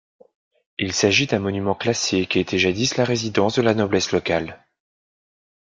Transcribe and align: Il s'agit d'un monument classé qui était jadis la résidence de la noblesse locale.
Il 0.79 0.93
s'agit 0.93 1.27
d'un 1.27 1.37
monument 1.37 1.75
classé 1.75 2.25
qui 2.25 2.39
était 2.39 2.57
jadis 2.57 2.97
la 2.97 3.03
résidence 3.03 3.53
de 3.57 3.61
la 3.61 3.75
noblesse 3.75 4.11
locale. 4.13 4.65